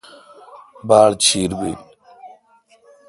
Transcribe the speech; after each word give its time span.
باڑ 0.87 1.11
چیر 1.23 1.51
بل۔ 1.59 1.73